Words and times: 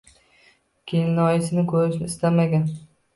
Kelinoyisini 0.91 1.65
ko`rishni 1.73 2.07
istamagan 2.13 2.65